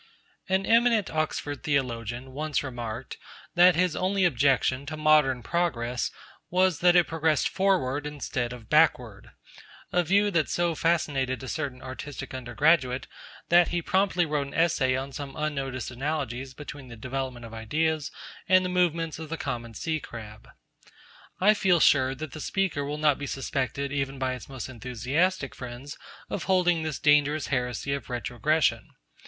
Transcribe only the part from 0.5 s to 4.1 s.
eminent Oxford theologian once remarked that his